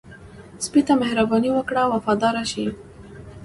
[0.65, 2.65] سپي ته مهرباني وکړه، وفاداره شي.